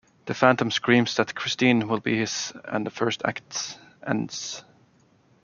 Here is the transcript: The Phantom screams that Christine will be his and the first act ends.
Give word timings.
The 0.25 0.33
Phantom 0.33 0.71
screams 0.71 1.15
that 1.17 1.35
Christine 1.35 1.87
will 1.87 1.99
be 1.99 2.17
his 2.17 2.53
and 2.65 2.87
the 2.87 2.89
first 2.89 3.21
act 3.23 3.77
ends. 4.03 4.63